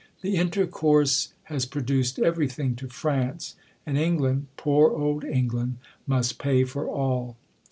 The 0.23 0.35
intercourse 0.35 1.33
has 1.43 1.67
produced 1.67 2.17
eyery 2.17 2.47
tiling 2.49 2.75
to 2.77 2.87
France; 2.89 3.53
and 3.85 3.99
England, 3.99 4.47
poor 4.57 4.89
old 4.89 5.23
England 5.23 5.77
must 6.07 6.39
pay 6.39 6.63
for 6.63 6.87
all. 6.87 7.37